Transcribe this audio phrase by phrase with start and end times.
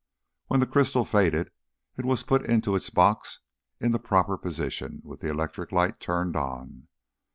[0.47, 1.51] When the crystal faded,
[1.95, 3.37] it was put into its box
[3.79, 6.87] in the proper position and the electric light turned on.